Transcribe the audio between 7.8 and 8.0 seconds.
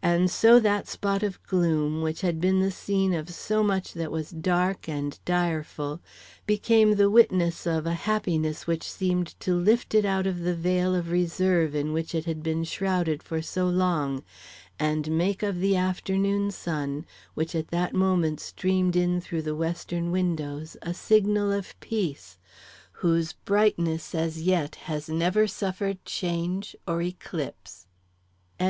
a